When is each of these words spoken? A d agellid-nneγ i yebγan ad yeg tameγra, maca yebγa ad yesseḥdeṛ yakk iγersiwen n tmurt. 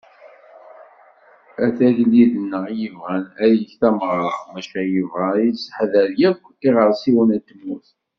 A 1.63 1.65
d 1.75 1.77
agellid-nneγ 1.87 2.65
i 2.71 2.75
yebγan 2.81 3.23
ad 3.43 3.51
yeg 3.57 3.69
tameγra, 3.79 4.31
maca 4.51 4.81
yebγa 4.91 5.25
ad 5.35 5.41
yesseḥdeṛ 5.49 6.07
yakk 6.21 6.43
iγersiwen 6.67 7.29
n 7.39 7.41
tmurt. 7.47 7.87